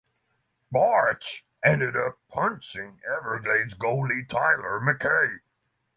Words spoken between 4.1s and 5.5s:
Tyler MacKay.